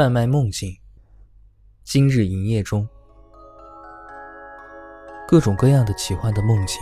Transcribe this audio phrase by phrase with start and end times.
[0.00, 0.74] 贩卖梦境。
[1.84, 2.88] 今日营业中，
[5.28, 6.80] 各种各样的奇幻的梦境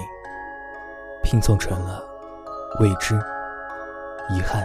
[1.25, 2.01] 拼凑成了
[2.79, 3.17] 未知、
[4.31, 4.65] 遗憾、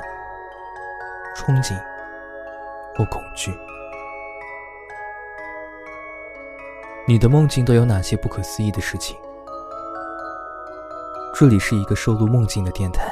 [1.35, 1.75] 憧憬
[2.95, 3.51] 或恐惧。
[7.07, 9.17] 你的梦境都有哪些不可思议的事情？
[11.33, 13.11] 这里是一个收录梦境的电台，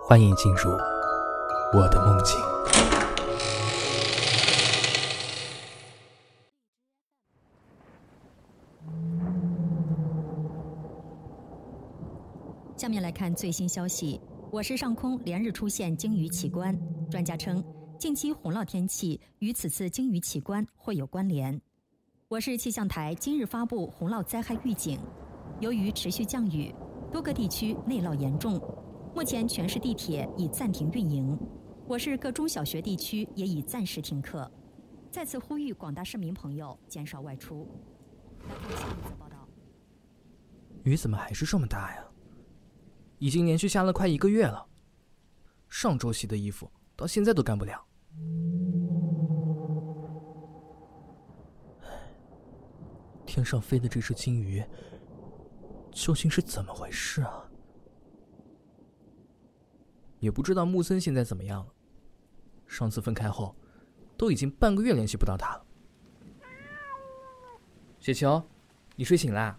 [0.00, 0.70] 欢迎进入
[1.74, 2.57] 我的梦境。
[12.78, 14.20] 下面来看最新消息：
[14.52, 16.78] 我市上空连日出现鲸鱼奇观，
[17.10, 17.60] 专家称
[17.98, 21.60] 近期洪涝天气与此次鲸鱼奇观会有关联。
[22.28, 25.00] 我市气象台今日发布洪涝灾害预警，
[25.58, 26.72] 由于持续降雨，
[27.10, 28.62] 多个地区内涝严重，
[29.12, 31.36] 目前全市地铁已暂停运营，
[31.88, 34.48] 我市各中小学地区也已暂时停课。
[35.10, 37.66] 再次呼吁广大市民朋友减少外出。
[38.48, 39.36] 来看下一则报道。
[40.84, 42.04] 雨怎么还是这么大呀？
[43.18, 44.66] 已经连续下了快一个月了，
[45.68, 47.84] 上周洗的衣服到现在都干不了。
[53.26, 54.64] 天上飞的这只金鱼，
[55.92, 57.44] 究竟是怎么回事啊？
[60.18, 61.72] 也不知道木森现在怎么样了。
[62.66, 63.54] 上次分开后，
[64.16, 65.64] 都已经半个月联系不到他了。
[68.00, 68.42] 雪球，
[68.96, 69.58] 你睡醒啦？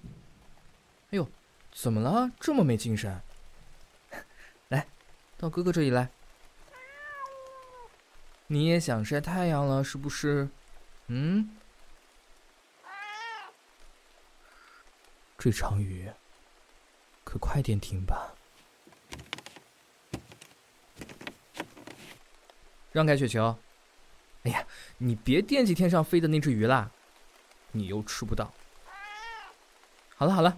[1.11, 1.27] 哎呦，
[1.71, 2.29] 怎么了？
[2.39, 3.21] 这么没精神？
[5.39, 6.09] 到哥哥这里来。
[8.47, 10.49] 你也想晒太阳了是不是？
[11.07, 11.49] 嗯？
[15.37, 16.11] 这场雨，
[17.23, 18.35] 可快点停吧！
[22.91, 23.57] 让开，雪球！
[24.43, 26.91] 哎呀，你别惦记天上飞的那只鱼啦，
[27.71, 28.53] 你又吃不到。
[30.17, 30.57] 好了好了，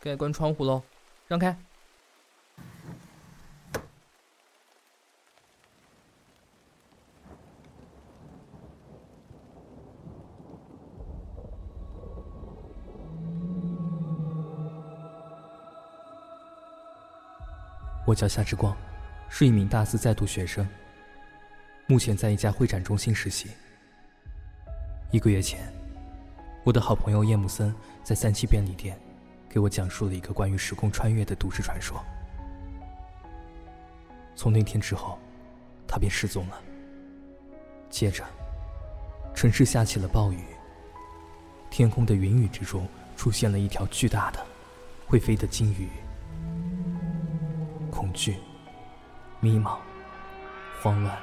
[0.00, 0.82] 该关窗户喽，
[1.28, 1.56] 让开。
[18.12, 18.76] 我叫夏之光，
[19.30, 20.68] 是一名大四在读学生，
[21.86, 23.48] 目前在一家会展中心实习。
[25.10, 25.72] 一个月前，
[26.62, 27.74] 我的好朋友叶木森
[28.04, 29.00] 在三七便利店
[29.48, 32.04] 给我讲述了一个关于时空穿越的都市传说。
[34.36, 35.18] 从那天之后，
[35.88, 36.60] 他便失踪了。
[37.88, 38.22] 接着，
[39.34, 40.44] 城市下起了暴雨，
[41.70, 42.86] 天空的云雨之中
[43.16, 44.46] 出现了一条巨大的、
[45.06, 45.88] 会飞的鲸鱼。
[48.12, 48.38] 恐惧、
[49.40, 49.78] 迷茫、
[50.82, 51.18] 慌乱，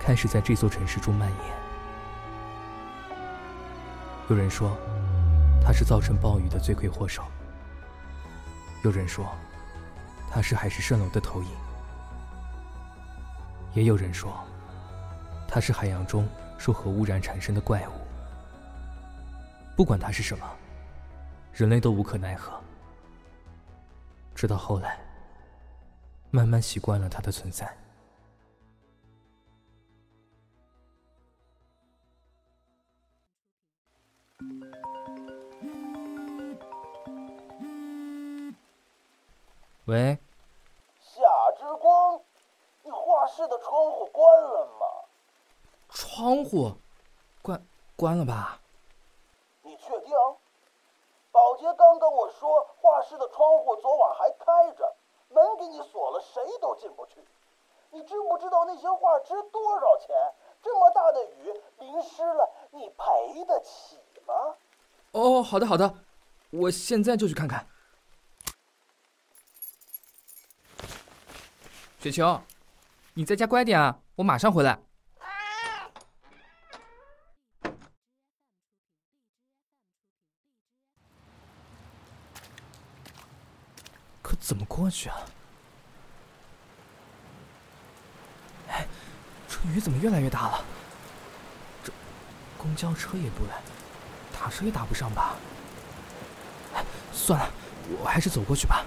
[0.00, 1.38] 开始在这座城市中蔓延。
[4.28, 4.76] 有人说，
[5.64, 7.22] 他是造成暴雨的罪魁祸首；
[8.82, 9.24] 有人说，
[10.28, 11.50] 他是海市蜃楼的投影；
[13.72, 14.42] 也有人说，
[15.46, 16.26] 他是海洋中
[16.58, 17.92] 受核污染产生的怪物。
[19.76, 20.44] 不管他是什么，
[21.54, 22.60] 人类都无可奈何。
[24.34, 24.98] 直到后来。
[26.32, 27.76] 慢慢习惯了他的存在。
[39.86, 40.16] 喂，
[41.00, 41.20] 夏
[41.58, 42.20] 之光，
[42.84, 44.86] 你画室的窗户关了吗？
[45.88, 46.72] 窗户，
[47.42, 47.66] 关
[47.96, 48.60] 关了吧？
[49.62, 50.12] 你确定？
[51.32, 54.96] 保洁刚跟我说，画室的窗户昨晚还开着。
[55.30, 57.24] 门给你锁了，谁都进不去。
[57.92, 60.08] 你知不知道那些画值多少钱？
[60.62, 63.96] 这么大的雨淋湿了，你赔得起
[64.26, 64.34] 吗？
[65.12, 65.94] 哦，好的好的，
[66.50, 67.66] 我现在就去看看。
[71.98, 72.40] 雪球，
[73.14, 74.78] 你在家乖点啊，我马上回来。
[84.40, 85.16] 怎么过去啊？
[88.70, 88.86] 哎，
[89.48, 90.64] 这雨怎么越来越大了？
[91.84, 91.92] 这
[92.56, 93.60] 公交车也不来，
[94.32, 95.36] 打车也打不上吧？
[97.12, 97.50] 算了，
[98.00, 98.84] 我还是走过去吧。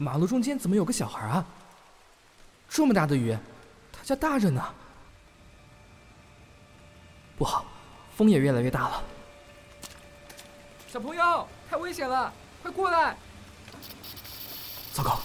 [0.00, 1.44] 马路中间怎么有个小孩啊？
[2.68, 3.36] 这么大的雨，
[3.92, 4.62] 他家大人呢？
[7.36, 7.64] 不好，
[8.16, 9.02] 风也越来越大了。
[10.86, 13.16] 小朋友，太危险了，快过来！
[14.92, 15.18] 糟糕，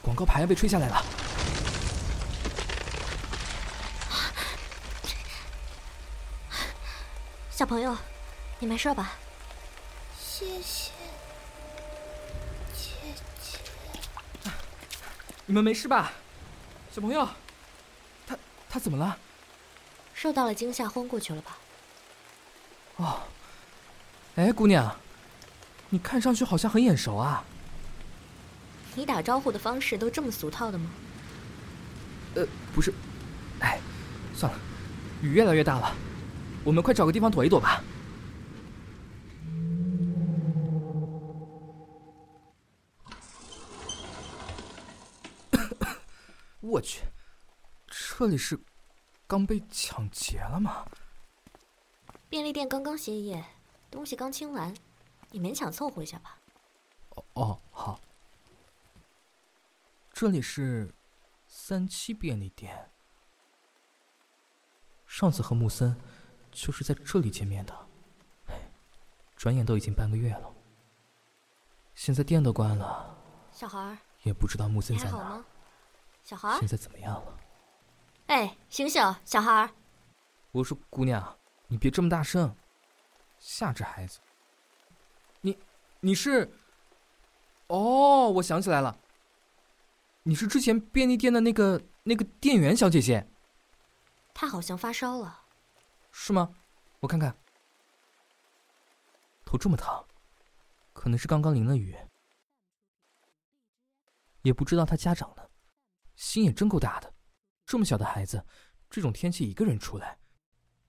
[0.00, 1.04] 广告牌要被吹下来了。
[7.50, 7.94] 小朋友，
[8.58, 9.12] 你没事吧？
[10.18, 10.90] 谢谢，
[12.74, 12.90] 姐
[13.40, 13.58] 姐。
[15.46, 16.12] 你们没事吧？
[16.92, 17.28] 小朋友，
[18.26, 18.36] 他
[18.68, 19.16] 他怎么了？
[20.12, 21.56] 受到了惊吓，昏过去了吧？
[22.96, 23.20] 哦，
[24.34, 24.96] 哎，姑娘，
[25.88, 27.44] 你看上去好像很眼熟啊。
[28.96, 30.90] 你打招呼的方式都这么俗套的吗？
[32.34, 32.44] 呃，
[32.74, 32.92] 不是，
[33.60, 33.78] 哎，
[34.34, 34.58] 算了，
[35.22, 35.94] 雨越来越大了。
[36.64, 37.84] 我们快找个地方躲一躲吧。
[46.76, 47.06] 我去，
[47.86, 48.60] 这里是
[49.26, 50.86] 刚被抢劫了吗？
[52.28, 53.42] 便利店刚刚歇业，
[53.90, 54.74] 东西刚清完，
[55.30, 56.38] 你勉强凑合一下吧。
[57.08, 57.98] 哦哦，好。
[60.12, 60.94] 这里是
[61.46, 62.90] 三七便利店。
[65.06, 65.98] 上次和木森。
[66.52, 67.86] 就是在这里见面的，
[68.46, 68.54] 哎，
[69.36, 70.50] 转眼都已经半个月了。
[71.94, 73.14] 现在店都关了，
[73.52, 75.44] 小孩也不知道木森在哪。
[76.26, 77.38] 小孩现在怎么样了？
[78.26, 79.72] 哎，醒醒，小孩
[80.50, 81.38] 我说姑娘，
[81.68, 82.52] 你别这么大声，
[83.38, 84.18] 吓着孩子。
[85.40, 85.56] 你，
[86.00, 86.52] 你是？
[87.68, 88.98] 哦，我想起来了，
[90.24, 93.24] 你是之前便利店的那个那个店员小姐姐。
[94.34, 95.44] 她好像发烧了。
[96.10, 96.52] 是吗？
[96.98, 97.36] 我看看，
[99.44, 100.04] 头这么疼，
[100.92, 101.96] 可能是刚刚淋了雨。
[104.42, 105.45] 也不知道他家长呢，
[106.16, 107.14] 心也真够大的，
[107.64, 108.44] 这么小的孩子，
[108.90, 110.18] 这种天气一个人出来，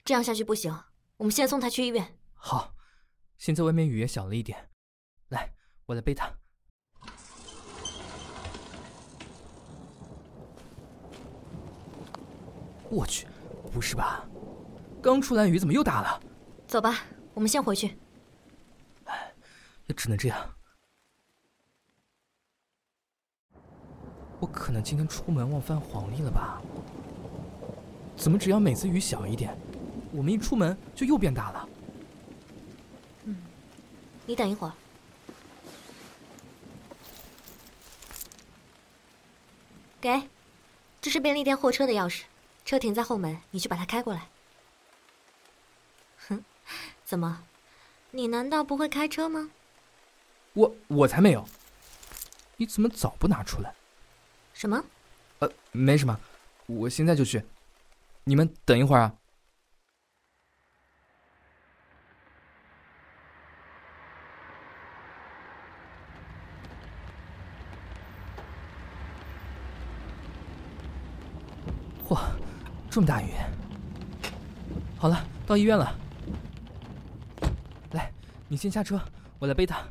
[0.04, 0.76] 这样下去不行。
[1.18, 2.18] 我们先送他去医院。
[2.34, 2.74] 好，
[3.38, 4.70] 现在外面雨也小了一点，
[5.30, 5.54] 来，
[5.86, 6.32] 我来背他。
[12.90, 13.28] 我去，
[13.74, 14.26] 不是吧？
[15.04, 16.22] 刚出来雨，怎么又大了？
[16.68, 17.04] 走吧，
[17.34, 18.00] 我们先回去。
[19.04, 19.34] 哎，
[19.88, 20.57] 也只能这样。
[24.40, 26.62] 我可能今天出门忘翻黄历了吧？
[28.16, 29.56] 怎么只要每次雨小一点，
[30.12, 31.70] 我们一出门就又变大了？
[33.26, 33.38] 嗯，
[34.26, 34.74] 你等一会儿。
[40.00, 40.30] 给，
[41.02, 42.24] 这是便利店货车的钥匙，
[42.66, 44.28] 车停在后门，你去把它开过来。
[46.28, 46.44] 哼，
[47.04, 47.44] 怎么？
[48.12, 49.52] 你难道不会开车吗？
[50.54, 51.48] 我我才没有！
[52.56, 53.74] 你怎么早不拿出来？
[54.58, 54.84] 什么？
[55.38, 56.20] 呃，没什么，
[56.66, 57.44] 我现在就去。
[58.24, 59.14] 你们等一会儿啊。
[72.10, 72.18] 嚯，
[72.90, 73.28] 这么大雨！
[74.98, 75.96] 好了，到医院了。
[77.92, 78.12] 来
[78.48, 79.00] 你先下车，
[79.38, 79.88] 我来背他。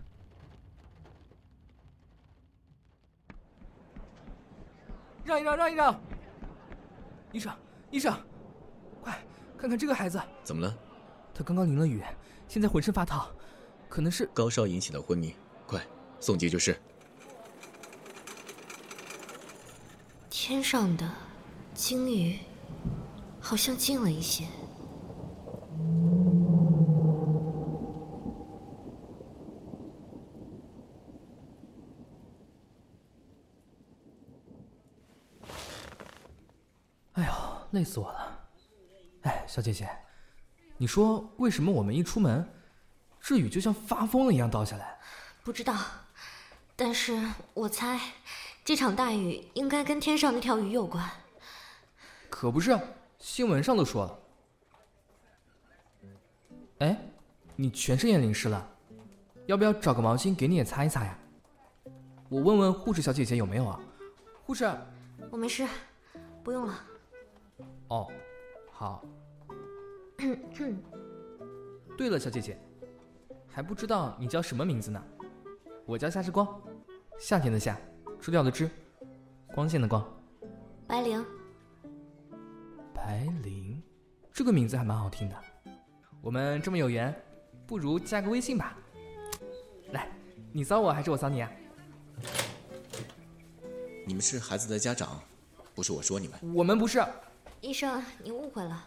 [5.27, 6.01] 让一让，让一让。
[7.33, 7.53] 医生，
[7.91, 8.17] 医生，
[9.03, 9.21] 快
[9.59, 10.75] 看看这个孩子，怎么了？
[11.35, 12.01] 他刚刚淋了雨，
[12.47, 13.29] 现在浑身发烫，
[13.89, 15.35] 可能是高烧引起的昏迷。
[15.67, 15.85] 快
[16.21, 16.81] 送急救室。
[20.31, 21.11] 天上的
[21.75, 22.39] 鲸鱼
[23.41, 24.47] 好像近了一些。
[37.77, 38.49] 累死我了！
[39.25, 39.87] 哎，小姐姐，
[40.79, 42.49] 你说为什么我们一出门，
[43.21, 44.99] 这雨就像发疯了一样倒下来？
[45.45, 45.77] 不知道，
[46.75, 47.21] 但是
[47.53, 48.01] 我猜，
[48.65, 51.07] 这场大雨应该跟天上那条鱼有关。
[52.31, 52.79] 可不是，
[53.19, 54.19] 新闻上都说了。
[56.79, 56.99] 哎，
[57.57, 58.67] 你全身也淋湿了，
[59.45, 61.19] 要不要找个毛巾给你也擦一擦呀？
[62.31, 63.79] 我问问护士小姐姐有没有啊？
[64.47, 64.67] 护士，
[65.31, 65.67] 我没事，
[66.43, 66.75] 不用了。
[67.89, 68.09] 哦，
[68.73, 69.05] 好。
[71.97, 72.59] 对了，小姐姐，
[73.49, 75.03] 还不知道你叫什么名字呢？
[75.85, 76.61] 我叫夏之光，
[77.19, 77.79] 夏天的夏，
[78.21, 78.69] 知了的知，
[79.55, 80.05] 光线的光。
[80.87, 81.25] 白灵。
[82.93, 83.83] 白灵，
[84.33, 85.37] 这个名字还蛮好听的。
[86.21, 87.15] 我们这么有缘，
[87.67, 88.77] 不如加个微信吧。
[89.93, 90.09] 来，
[90.53, 91.51] 你扫我还是我扫你啊？
[94.07, 95.21] 你们是孩子的家长，
[95.75, 96.55] 不是我说你们。
[96.55, 97.01] 我们不是。
[97.61, 98.87] 医生，您误会了，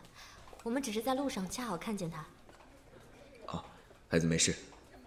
[0.64, 2.26] 我们只是在路上恰好看见他。
[3.48, 3.64] 哦，
[4.08, 4.56] 孩子没事，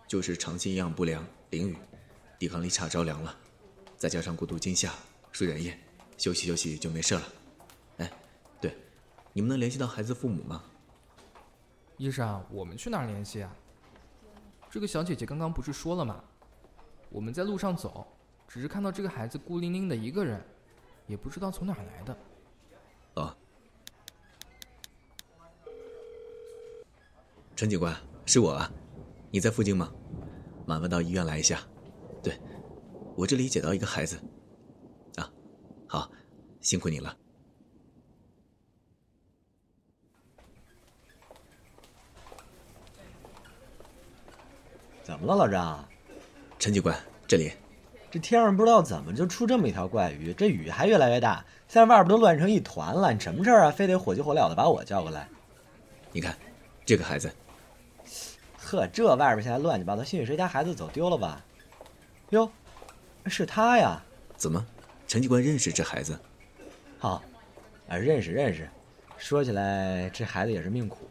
[0.06, 1.76] 就是长期营养不良、淋雨，
[2.38, 3.34] 抵抗力差着凉了，
[3.96, 4.92] 再加上过度惊吓、
[5.30, 5.78] 睡点夜，
[6.18, 7.22] 休息休息就没事了。
[7.98, 8.12] 哎，
[8.60, 8.76] 对，
[9.32, 10.62] 你们能联系到孩子父母吗？
[11.96, 13.56] 医生，我们去哪儿联系啊？
[14.70, 16.22] 这个小姐姐刚刚不是说了吗？
[17.08, 18.06] 我们在路上走，
[18.48, 20.42] 只是看到这个孩子孤零零的一个人，
[21.06, 22.16] 也不知道从哪儿来的。
[23.14, 23.36] 哦，
[27.62, 28.68] 陈警官，是我啊，
[29.30, 29.88] 你在附近吗？
[30.66, 31.60] 麻烦到医院来一下。
[32.20, 32.36] 对，
[33.14, 34.18] 我这里捡到一个孩子。
[35.14, 35.30] 啊，
[35.86, 36.10] 好，
[36.60, 37.16] 辛苦你了。
[45.04, 45.88] 怎么了，老张？
[46.58, 47.52] 陈警官，这里。
[48.10, 53.12] 这天上不知道怎么就出这么一条怪鱼，这雨还越来越大，现在外边都乱成一团了。
[53.12, 53.70] 你什么事儿啊？
[53.70, 55.28] 非得火急火燎的把我叫过来？
[56.10, 56.36] 你看，
[56.84, 57.32] 这个孩子。
[58.72, 61.44] 呵，这外边现在乱七八糟，兴许谁家孩子走丢了吧？
[62.30, 62.50] 哟，
[63.26, 64.00] 是他呀？
[64.34, 64.66] 怎么，
[65.06, 66.18] 陈警官认识这孩子？
[66.98, 67.22] 好，
[67.86, 68.66] 啊，认识认识。
[69.18, 71.06] 说起来，这孩子也是命苦，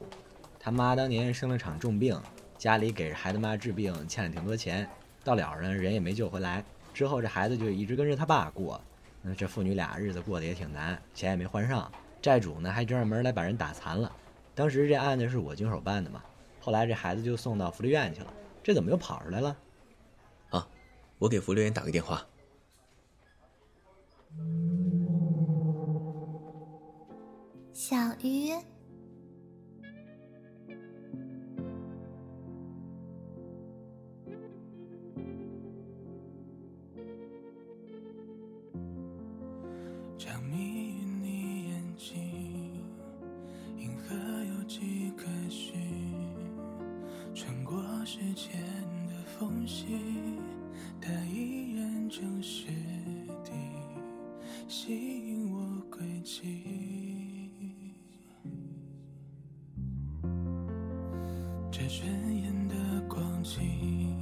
[0.59, 2.19] 他妈当年生了场重病。
[2.57, 4.89] 家里给着孩子妈治病，欠了挺多钱，
[5.23, 6.63] 到了呢人也没救回来。
[6.93, 8.81] 之后这孩子就一直跟着他爸过，
[9.21, 11.91] 那这父女俩日子过得也挺难，钱也没还上，
[12.21, 14.11] 债主呢还专门来把人打残了。
[14.53, 16.21] 当时这案子是我经手办的嘛，
[16.61, 18.31] 后来这孩子就送到福利院去了，
[18.63, 19.57] 这怎么又跑出来了？
[20.51, 20.67] 啊，
[21.17, 22.25] 我给福利院打个电话。
[27.73, 28.51] 小鱼。
[54.71, 54.93] 吸
[55.27, 55.59] 引我
[55.89, 56.63] 轨迹
[61.69, 62.09] 这顺
[62.41, 62.75] 眼的
[63.05, 64.15] 光景，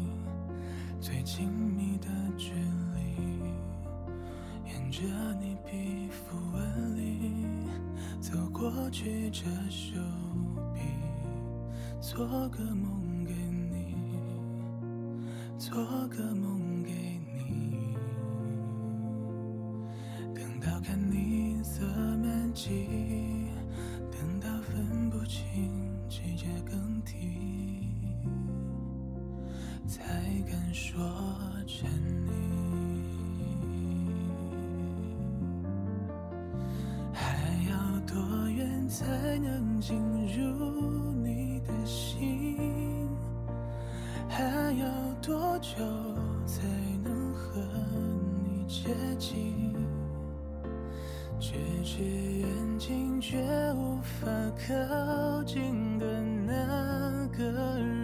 [1.00, 2.51] 最亲密的距
[2.96, 3.00] 离，
[4.65, 5.03] 沿着
[5.39, 7.70] 你皮肤纹理
[8.20, 10.00] 走过去，这手
[10.74, 10.82] 臂，
[12.01, 13.03] 做个梦
[24.11, 25.87] 等到分不清。
[26.09, 27.15] 季节更替，
[29.87, 30.03] 才
[30.49, 30.99] 敢说
[31.67, 31.87] 沉
[32.25, 32.31] 溺。
[37.13, 37.37] 还
[37.69, 39.95] 要多远才能进
[40.35, 41.18] 入
[54.67, 56.05] 靠近的
[56.45, 57.99] 那个人。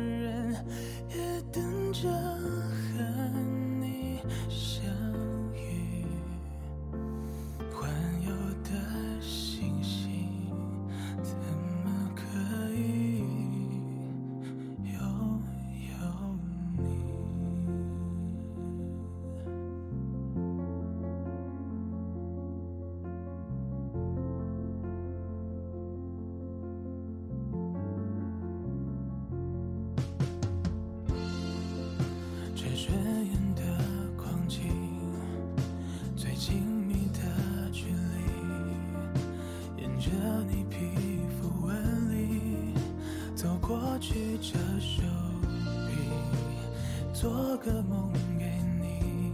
[47.66, 48.46] 个梦给
[48.80, 49.32] 你，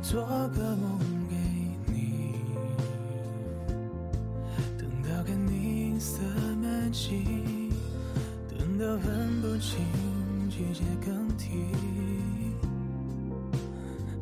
[0.00, 1.34] 做个梦给
[1.92, 2.36] 你，
[4.78, 6.22] 等到看你色
[6.62, 7.72] 满际，
[8.48, 9.84] 等到分不清
[10.48, 11.66] 季节更替，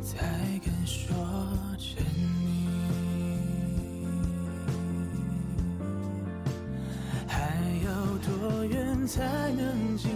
[0.03, 0.27] 才
[0.65, 1.15] 敢说
[1.77, 2.41] 沉溺。
[7.27, 7.37] 还
[7.85, 7.91] 要
[8.27, 10.11] 多远才能进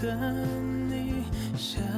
[0.00, 1.24] 等你
[1.58, 1.89] 下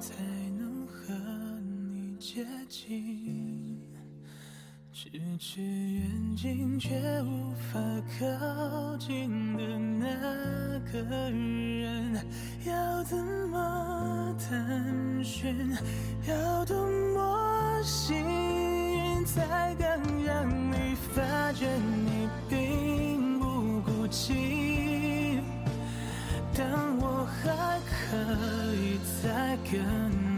[0.00, 0.14] 才
[0.56, 1.12] 能和
[1.60, 3.80] 你接近？
[4.94, 6.90] 咫尺远近却
[7.22, 7.80] 无法
[8.18, 11.00] 靠近的那个
[11.30, 12.14] 人，
[12.64, 15.76] 要怎么探寻？
[16.28, 21.66] 要多么幸运，才敢让你发觉
[22.06, 24.43] 你并不孤寂？
[26.56, 30.33] 但我还可以再跟